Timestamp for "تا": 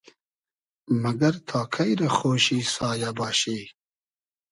1.47-1.61